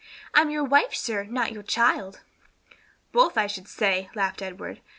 [0.33, 2.21] "I'm your wife, sir, not your child."
[3.11, 4.81] "Both, I should say," laughed Edward.